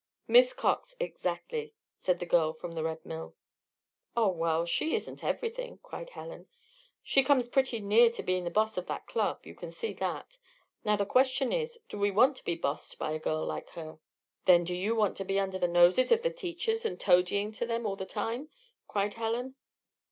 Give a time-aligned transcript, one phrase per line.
[0.27, 3.35] "Miss Cox exactly," said the girl from the Red Mill.
[4.17, 6.47] "Oh well she isn't everything," cried Helen.
[7.03, 10.39] "She comes pretty near being the boss of that club you can see that.
[10.83, 13.99] Now, the question is, do we want to be bossed by a girl like her?"
[14.45, 17.67] "Then, do you want to be under the noses of the teachers, and toadying to
[17.67, 18.49] them all the time?"
[18.87, 19.53] cried Helen.